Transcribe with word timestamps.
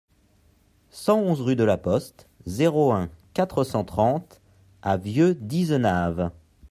cent 0.89 1.19
onze 1.19 1.41
rue 1.41 1.55
de 1.55 1.63
la 1.63 1.77
Poste, 1.77 2.27
zéro 2.47 2.91
un, 2.91 3.07
quatre 3.35 3.63
cent 3.63 3.83
trente 3.83 4.41
à 4.81 4.97
Vieu-d'Izenave 4.97 6.31